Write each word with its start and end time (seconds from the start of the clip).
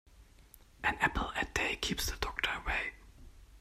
An 0.83 0.95
apple 0.95 1.31
a 1.39 1.45
day 1.53 1.75
keeps 1.75 2.07
the 2.07 2.17
doctor 2.19 2.49
away. 2.63 2.93